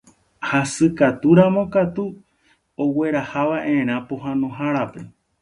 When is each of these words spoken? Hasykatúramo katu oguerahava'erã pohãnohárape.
Hasykatúramo 0.49 1.63
katu 1.73 2.05
oguerahava'erã 2.83 3.95
pohãnohárape. 4.09 5.01